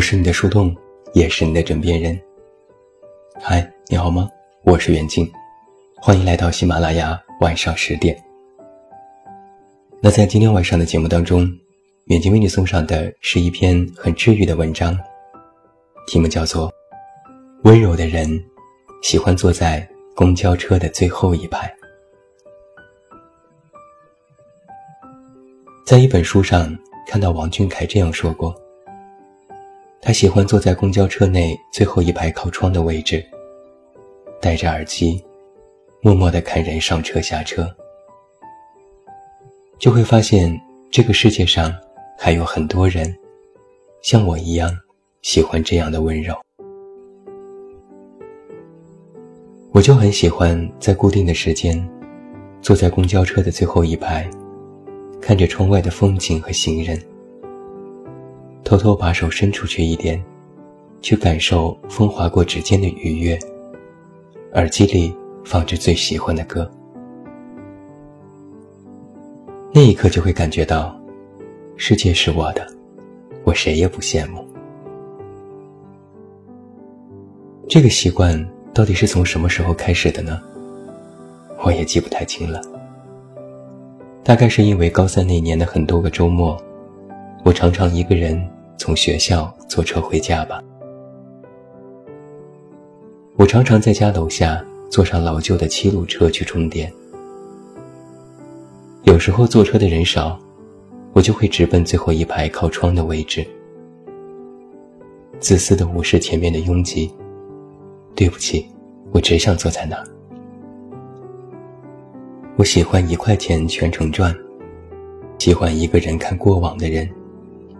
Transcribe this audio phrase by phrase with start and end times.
[0.00, 0.74] 我是你的树洞，
[1.12, 2.18] 也是你的枕边人。
[3.38, 4.30] 嗨，你好吗？
[4.64, 5.30] 我是袁静，
[6.00, 8.18] 欢迎来到喜马拉雅晚上十点。
[10.00, 11.46] 那在今天晚上的节目当中，
[12.06, 14.98] 远近为你送上的是一篇很治愈的文章，
[16.06, 16.68] 题目叫做
[17.64, 18.26] 《温柔的人
[19.02, 21.68] 喜欢坐在公交车的最后一排》。
[25.84, 26.74] 在一本书上
[27.06, 28.58] 看到王俊凯这样说过。
[30.02, 33.24] 他喜欢坐在公交车内最后一排靠窗的位置，
[34.40, 35.22] 戴着耳机，
[36.00, 37.68] 默默地看人上车下车，
[39.78, 40.58] 就会发现
[40.90, 41.74] 这个世界上
[42.18, 43.14] 还有很多人，
[44.00, 44.74] 像我一样
[45.20, 46.34] 喜欢这样的温柔。
[49.72, 51.88] 我就很喜欢在固定的时间，
[52.62, 54.28] 坐在公交车的最后一排，
[55.20, 56.98] 看着窗外的风景和行人。
[58.64, 60.22] 偷偷把手伸出去一点，
[61.02, 63.38] 去感受风划过指尖的愉悦。
[64.54, 66.70] 耳机里放着最喜欢的歌，
[69.72, 70.98] 那一刻就会感觉到，
[71.76, 72.66] 世界是我的，
[73.44, 74.44] 我谁也不羡慕。
[77.68, 78.44] 这个习惯
[78.74, 80.40] 到底是从什么时候开始的呢？
[81.62, 82.60] 我也记不太清了。
[84.24, 86.60] 大概是因为高三那年的很多个周末。
[87.42, 88.40] 我常常一个人
[88.76, 90.62] 从学校坐车回家吧。
[93.36, 96.92] 我常常在家楼下坐上老旧的七路车去充电。
[99.04, 100.38] 有时候坐车的人少，
[101.14, 103.46] 我就会直奔最后一排靠窗的位置，
[105.38, 107.10] 自私的无视前面的拥挤。
[108.14, 108.68] 对不起，
[109.12, 110.06] 我只想坐在那儿。
[112.56, 114.36] 我喜欢一块钱全程转，
[115.38, 117.08] 喜欢一个人看过往的人。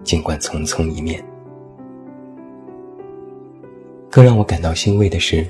[0.03, 1.23] 尽管匆匆一面，
[4.11, 5.47] 更让我感到欣慰的是，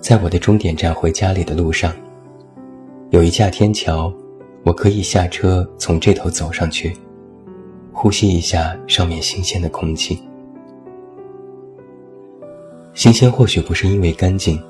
[0.00, 1.94] 在我的终点站回家里的路上，
[3.10, 4.12] 有一架天桥，
[4.64, 6.96] 我可以下车从这头走上去，
[7.92, 10.20] 呼吸一下上面新鲜的空气。
[12.94, 14.60] 新鲜或许不是因为干净，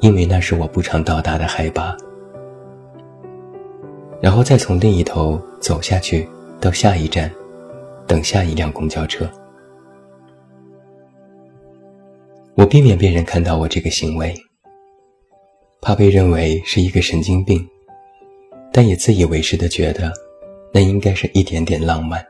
[0.00, 1.96] 因为那是我不常到达的海拔。
[4.20, 6.28] 然后再从另一头走下去
[6.60, 7.30] 到下一站。
[8.06, 9.30] 等下一辆公交车，
[12.54, 14.34] 我避免别人看到我这个行为，
[15.80, 17.66] 怕被认为是一个神经病，
[18.72, 20.12] 但也自以为是的觉得，
[20.72, 22.24] 那应该是一点点浪漫。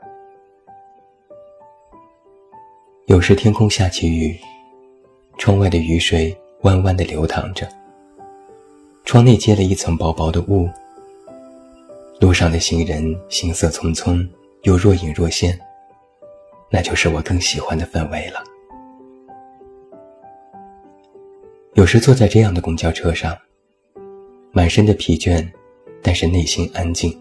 [3.06, 4.38] 有时天空下起雨，
[5.36, 7.68] 窗外的雨水弯弯的流淌着，
[9.04, 10.68] 窗内结了一层薄薄的雾，
[12.20, 14.26] 路上的行人行色匆匆，
[14.62, 15.58] 又若隐若现。
[16.70, 18.42] 那就是我更喜欢的氛围了。
[21.74, 23.36] 有时坐在这样的公交车上，
[24.52, 25.46] 满身的疲倦，
[26.02, 27.14] 但是内心安静，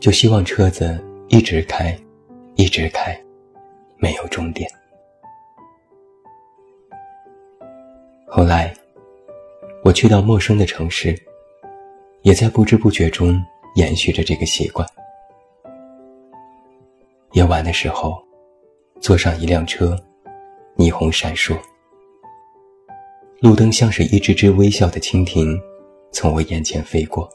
[0.00, 0.98] 就希望车子
[1.28, 1.98] 一直开，
[2.54, 3.18] 一直开，
[3.96, 4.70] 没有终点。
[8.26, 8.74] 后来，
[9.84, 11.14] 我去到陌生的城市，
[12.22, 13.38] 也在不知不觉中
[13.74, 14.86] 延续着这个习惯。
[17.32, 18.16] 夜晚的时候，
[19.00, 19.94] 坐上一辆车，
[20.76, 21.58] 霓虹闪烁，
[23.40, 25.60] 路灯像是一只只微笑的蜻蜓，
[26.10, 27.28] 从我眼前飞过，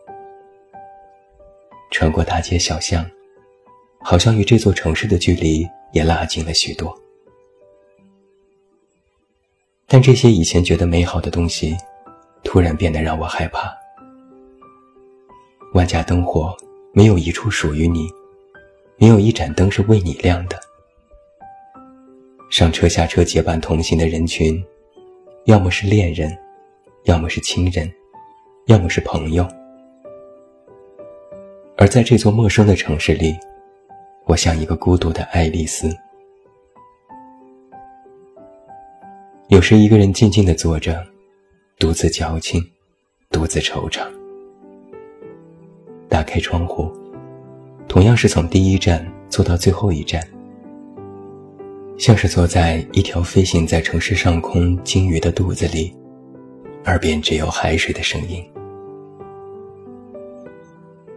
[1.91, 3.05] 穿过大街小巷，
[4.01, 6.91] 好像与这座城市的距离也拉近了许多。
[9.87, 11.77] 但这些以前觉得美好的东西，
[12.43, 13.71] 突然变得让我害怕。
[15.75, 16.51] 万家灯火，
[16.93, 18.09] 没有一处属于你。
[19.03, 20.57] 没有一盏灯是为你亮的。
[22.49, 24.63] 上车下车结伴同行的人群，
[25.43, 26.33] 要么是恋人，
[27.03, 27.93] 要么是亲人，
[28.67, 29.45] 要么是朋友。
[31.75, 33.35] 而在这座陌生的城市里，
[34.23, 35.93] 我像一个孤独的爱丽丝。
[39.49, 41.05] 有时一个人静静的坐着，
[41.77, 42.63] 独自矫情，
[43.29, 44.07] 独自惆怅。
[46.07, 46.89] 打开窗户。
[47.93, 50.19] 同样是从第一站坐到最后一站，
[51.95, 55.95] 像是坐在一条飞行在城市上空鲸鱼的肚子里，
[56.85, 58.43] 耳边只有海水的声音。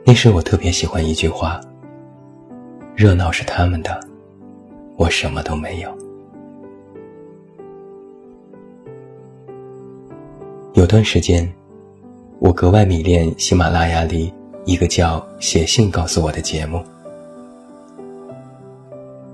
[0.05, 1.59] 那时我特别喜欢一句话
[2.95, 3.99] ：“热闹是他们的，
[4.99, 5.91] 我什么都没有。”
[10.77, 11.51] 有段时间，
[12.39, 14.31] 我格外迷恋喜马拉雅里。
[14.67, 16.83] 一个叫写信告诉我的节目，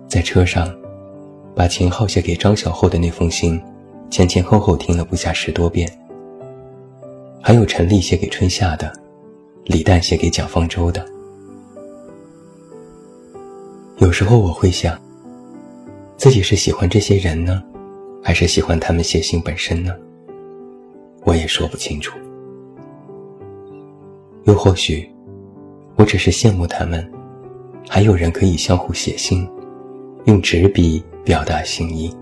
[0.07, 0.71] 在车上，
[1.57, 3.59] 把秦昊写给张小厚的那封信，
[4.11, 5.91] 前前后后听了不下十多遍。
[7.41, 8.93] 还有陈丽写给春夏的，
[9.65, 11.03] 李诞写给蒋方舟的。
[13.97, 15.01] 有时候我会想，
[16.19, 17.63] 自己是喜欢这些人呢，
[18.23, 19.97] 还是喜欢他们写信本身呢？
[21.25, 22.19] 我也说不清楚。
[24.45, 25.09] 又或许，
[26.03, 27.09] 我只是羡慕他们，
[27.89, 29.49] 还有人可以相互写信，
[30.25, 31.01] 用纸笔。
[31.25, 32.13] 表达心意，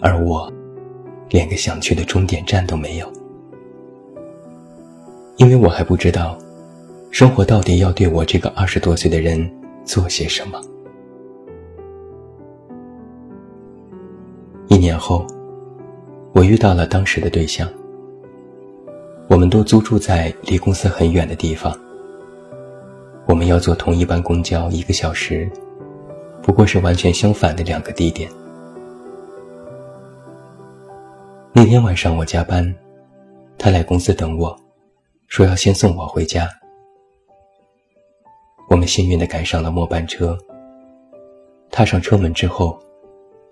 [0.00, 0.48] 而我
[1.28, 3.12] 连个想去的终点站都没有，
[5.38, 6.38] 因为我还不知道
[7.10, 9.50] 生活到底要对我这个二十多岁的人
[9.84, 10.60] 做些什么。
[14.68, 15.26] 一年后，
[16.32, 17.68] 我遇到了当时的对象，
[19.30, 21.72] 我们都租住在离公司很远的地方，
[23.28, 25.48] 我们要坐同一班公交一个小时。
[26.42, 28.28] 不过是完全相反的两个地点。
[31.52, 32.74] 那天晚上我加班，
[33.56, 34.58] 他来公司等我，
[35.28, 36.48] 说要先送我回家。
[38.68, 40.36] 我们幸运的赶上了末班车。
[41.70, 42.76] 踏上车门之后，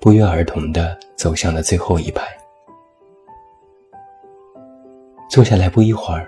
[0.00, 2.26] 不约而同的走向了最后一排。
[5.28, 6.26] 坐下来不一会儿，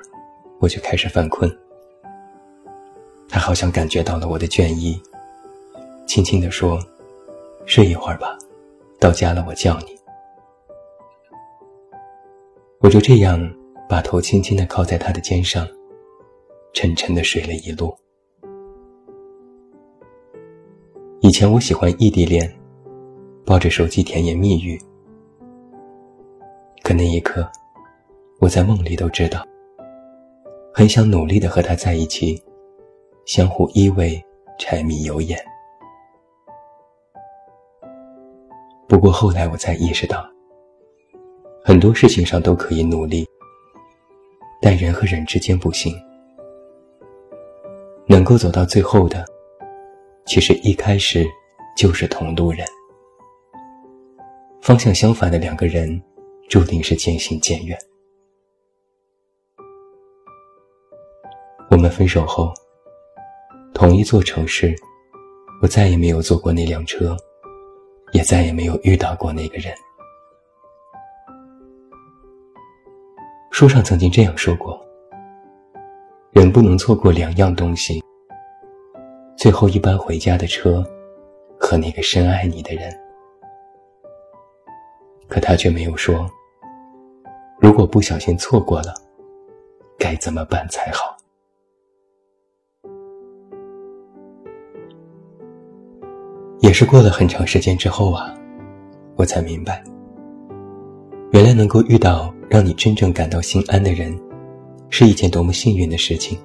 [0.58, 1.50] 我就开始犯困。
[3.28, 5.00] 他好像感觉到了我的倦意。
[6.06, 6.78] 轻轻地说
[7.64, 8.36] ：“睡一会儿吧，
[8.98, 9.96] 到家了我叫你。”
[12.80, 13.40] 我就这样
[13.88, 15.66] 把头轻轻地靠在他的肩上，
[16.74, 17.96] 沉沉地睡了一路。
[21.20, 22.52] 以前我喜欢异地恋，
[23.46, 24.78] 抱着手机甜言蜜语，
[26.82, 27.48] 可那一刻，
[28.40, 29.46] 我在梦里都知道，
[30.72, 32.42] 很想努力的和他在一起，
[33.26, 34.18] 相互依偎，
[34.58, 35.38] 柴米油盐。
[38.88, 40.26] 不过后来我才意识到，
[41.62, 43.28] 很多事情上都可以努力，
[44.62, 45.94] 但人和人之间不行。
[48.06, 49.22] 能够走到最后的，
[50.24, 51.26] 其实一开始
[51.76, 52.66] 就是同路人。
[54.62, 56.02] 方向相反的两个人，
[56.48, 57.78] 注定是渐行渐远。
[61.70, 62.52] 我们分手后，
[63.72, 64.74] 同一座城市，
[65.62, 67.16] 我再也没有坐过那辆车。
[68.12, 69.72] 也再也没有遇到过那个人。
[73.52, 74.84] 书上曾经这样说过：
[76.32, 78.02] 人不能错过两样东西，
[79.36, 80.84] 最后一班回家的车
[81.56, 82.92] 和那个深爱你的人。
[85.28, 86.28] 可他却没有说，
[87.60, 88.92] 如果不小心错过了，
[89.96, 91.16] 该怎么办才好。
[96.60, 98.34] 也是过了很长时间之后啊，
[99.16, 99.82] 我才明白，
[101.32, 104.16] 原来能够遇到让你真正感到心安的人，
[104.90, 106.38] 是一件多么幸运的事情。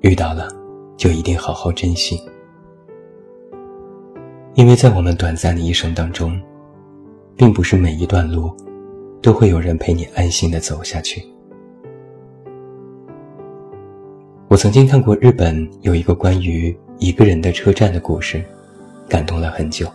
[0.00, 0.48] 遇到了，
[0.96, 2.18] 就一定好好珍惜，
[4.54, 6.40] 因为在我们短暂的一生当中，
[7.36, 8.50] 并不是每一段路，
[9.20, 11.22] 都会有人陪你安心的走下去。
[14.48, 18.42] 我曾经看过日本有一个关于一个人的车站的故事。
[19.08, 19.88] 感动了很久。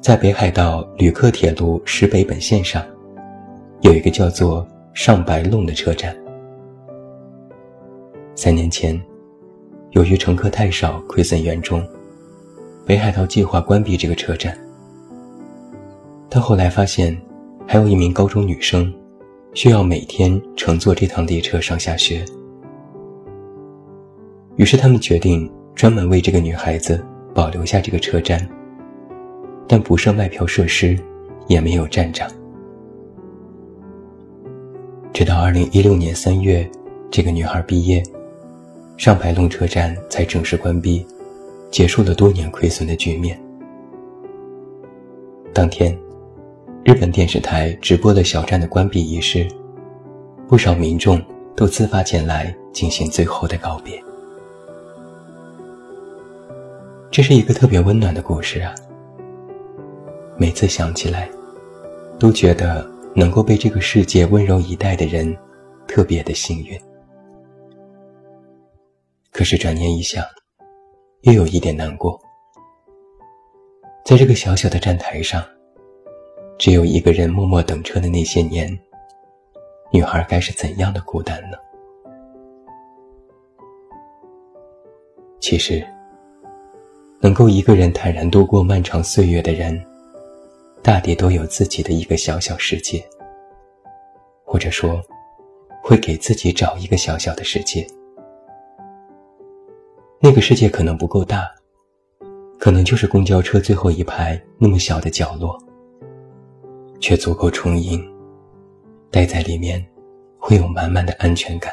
[0.00, 2.82] 在北海道旅客铁路石北本线上，
[3.82, 6.16] 有一个叫做上白弄的车站。
[8.34, 9.00] 三年前，
[9.90, 11.86] 由于乘客太少，亏损严重，
[12.86, 14.56] 北海道计划关闭这个车站。
[16.28, 17.16] 但后来发现，
[17.66, 18.92] 还有一名高中女生，
[19.54, 22.24] 需要每天乘坐这趟列车上下学。
[24.56, 25.50] 于是他们决定。
[25.74, 28.46] 专门为这个女孩子保留下这个车站，
[29.66, 30.98] 但不设卖票设施，
[31.48, 32.30] 也没有站长。
[35.12, 36.68] 直到二零一六年三月，
[37.10, 38.02] 这个女孩毕业，
[38.96, 41.04] 上白龙车站才正式关闭，
[41.70, 43.38] 结束了多年亏损的局面。
[45.52, 45.96] 当天，
[46.84, 49.46] 日本电视台直播了小站的关闭仪式，
[50.48, 51.20] 不少民众
[51.54, 54.02] 都自发前来进行最后的告别。
[57.12, 58.74] 这是一个特别温暖的故事啊！
[60.38, 61.28] 每次想起来，
[62.18, 65.36] 都觉得能够被这个世界温柔以待的人，
[65.86, 66.80] 特别的幸运。
[69.30, 70.24] 可是转念一想，
[71.20, 72.18] 又有一点难过。
[74.06, 75.44] 在这个小小的站台上，
[76.58, 78.66] 只有一个人默默等车的那些年，
[79.92, 81.58] 女孩该是怎样的孤单呢？
[85.40, 85.86] 其实。
[87.24, 89.80] 能够一个人坦然度过漫长岁月的人，
[90.82, 93.00] 大抵都有自己的一个小小世界，
[94.44, 95.00] 或者说，
[95.80, 97.86] 会给自己找一个小小的世界。
[100.18, 101.48] 那个世界可能不够大，
[102.58, 105.56] 可能就是公交车最后一排那么小的角落，
[106.98, 108.04] 却足够充盈。
[109.12, 109.80] 待在里面，
[110.40, 111.72] 会有满满的安全感。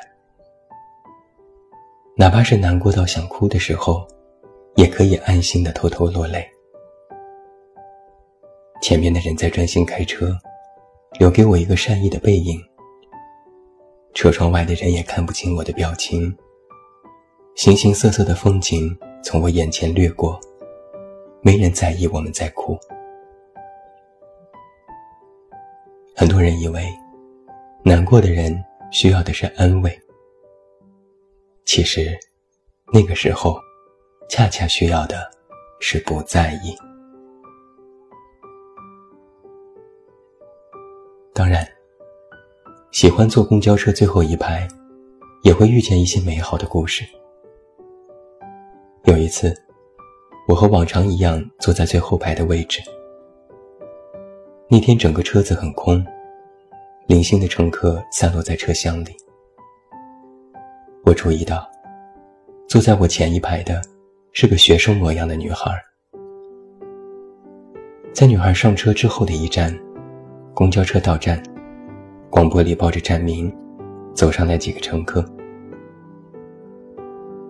[2.15, 4.07] 哪怕是难过到想哭的时候。
[4.79, 6.49] 也可以安心的偷偷落泪。
[8.81, 10.33] 前面的人在专心开车，
[11.19, 12.57] 留给我一个善意的背影。
[14.13, 16.33] 车窗外的人也看不清我的表情。
[17.55, 20.39] 形形色色的风景从我眼前掠过，
[21.41, 22.79] 没人在意我们在哭。
[26.15, 26.89] 很多人以为，
[27.83, 28.57] 难过的人
[28.91, 29.91] 需要的是安慰。
[31.65, 32.17] 其实，
[32.93, 33.59] 那个时候。
[34.29, 35.29] 恰恰需要的
[35.79, 36.77] 是不在意。
[41.33, 41.67] 当然，
[42.91, 44.67] 喜欢坐公交车最后一排，
[45.41, 47.03] 也会遇见一些美好的故事。
[49.05, 49.51] 有一次，
[50.47, 52.81] 我和往常一样坐在最后排的位置。
[54.69, 56.05] 那天整个车子很空，
[57.07, 59.15] 零星的乘客散落在车厢里。
[61.03, 61.67] 我注意到，
[62.67, 63.81] 坐在我前一排的。
[64.31, 65.71] 是个学生模样的女孩。
[68.13, 69.75] 在女孩上车之后的一站，
[70.53, 71.41] 公交车到站，
[72.29, 73.53] 广播里报着站名，
[74.13, 75.25] 走上来几个乘客。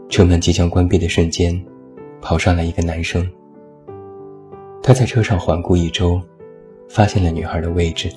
[0.10, 1.54] 车门即将关闭的瞬间，
[2.22, 3.30] 跑上来一个男生。
[4.82, 6.20] 他在车上环顾一周，
[6.90, 8.10] 发现了女孩的位置。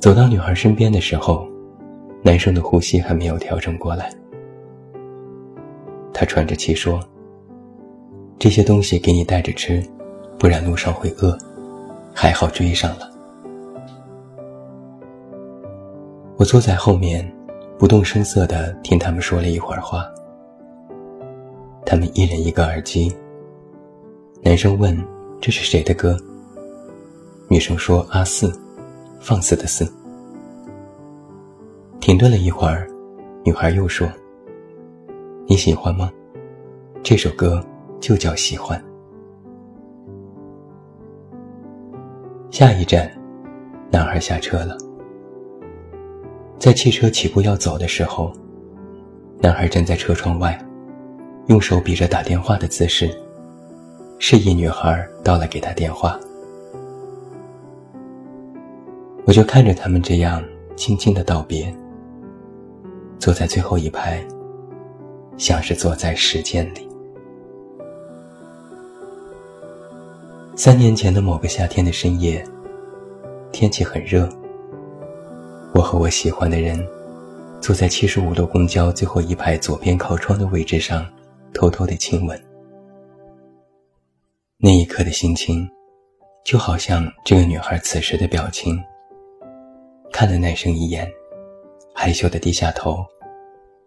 [0.00, 1.46] 走到女孩身边的时候，
[2.22, 4.10] 男生的呼吸还没有调整过来。
[6.18, 6.98] 他喘着气说
[8.40, 9.84] ：“这些东西给你带着吃，
[10.38, 11.36] 不然路上会饿。
[12.14, 13.12] 还好追上了。”
[16.38, 17.30] 我坐在后面，
[17.78, 20.06] 不动声色地听他们说了一会儿话。
[21.84, 23.14] 他们一人一个耳机。
[24.40, 24.98] 男生问
[25.38, 26.16] ：“这是谁的歌？”
[27.46, 28.50] 女生说：“阿四，
[29.20, 29.86] 放肆的肆。”
[32.00, 32.88] 停顿了一会儿，
[33.44, 34.08] 女孩又说。
[35.48, 36.10] 你喜欢吗？
[37.04, 37.64] 这首歌
[38.00, 38.82] 就叫喜欢。
[42.50, 43.08] 下一站，
[43.88, 44.76] 男孩下车了。
[46.58, 48.32] 在汽车起步要走的时候，
[49.40, 50.58] 男孩站在车窗外，
[51.46, 53.08] 用手比着打电话的姿势，
[54.18, 56.18] 示意女孩到了给他电话。
[59.26, 60.42] 我就看着他们这样
[60.74, 61.72] 轻轻的道别，
[63.20, 64.26] 坐在最后一排。
[65.36, 66.88] 像是坐在时间里。
[70.54, 72.42] 三年前的某个夏天的深夜，
[73.52, 74.28] 天气很热。
[75.74, 76.82] 我和我喜欢的人，
[77.60, 81.06] 坐在七十五路公交最后一排左边靠窗的位置上，
[81.52, 82.42] 偷偷的亲吻。
[84.56, 85.68] 那一刻的心情，
[86.42, 88.82] 就好像这个女孩此时的表情。
[90.10, 91.06] 看了男生一眼，
[91.94, 93.04] 害羞的低下头。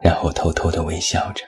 [0.01, 1.43] 然后偷偷的微笑着。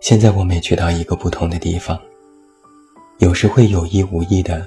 [0.00, 2.00] 现在我每去到一个不同的地方，
[3.18, 4.66] 有时会有意无意的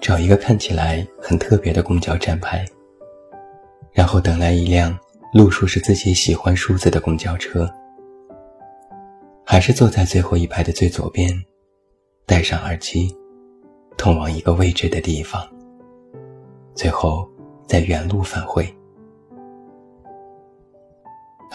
[0.00, 2.64] 找一个看起来很特别的公交站牌，
[3.92, 4.96] 然后等来一辆
[5.32, 7.68] 路数是自己喜欢数字的公交车，
[9.44, 11.30] 还是坐在最后一排的最左边，
[12.26, 13.16] 戴上耳机，
[13.96, 15.48] 通往一个未知的地方，
[16.74, 17.28] 最后
[17.66, 18.72] 再原路返回。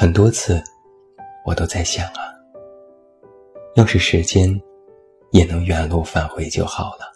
[0.01, 0.63] 很多次，
[1.44, 2.32] 我都在想啊，
[3.75, 4.50] 要是时间
[5.32, 7.12] 也能原路返回就好了。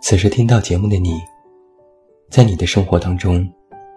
[0.00, 1.20] 此时听到节目的你，
[2.30, 3.52] 在你的生活当中，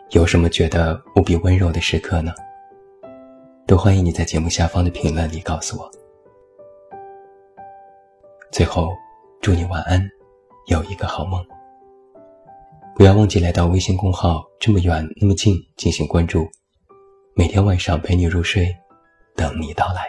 [0.09, 2.33] 有什么觉得无比温柔的时刻呢？
[3.67, 5.87] 都欢迎你在节目下方的评论里告诉我。
[8.51, 8.89] 最后，
[9.39, 10.01] 祝你晚安，
[10.65, 11.45] 有一个好梦。
[13.01, 16.47] 不要忘记来到微信公号“这么远那么近”进行关注，
[17.33, 18.71] 每天晚上陪你入睡，
[19.35, 20.05] 等你到来。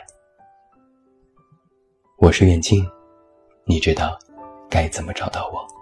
[2.19, 2.87] 我是远近，
[3.65, 4.19] 你知道
[4.69, 5.82] 该怎么找到我。